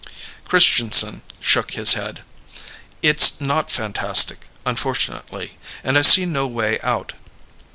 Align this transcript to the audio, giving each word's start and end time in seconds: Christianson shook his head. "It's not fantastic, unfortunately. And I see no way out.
Christianson 0.45 1.21
shook 1.39 1.73
his 1.75 1.93
head. 1.93 2.23
"It's 3.03 3.39
not 3.39 3.69
fantastic, 3.69 4.47
unfortunately. 4.65 5.59
And 5.83 5.95
I 5.95 6.01
see 6.01 6.25
no 6.25 6.47
way 6.47 6.79
out. 6.81 7.13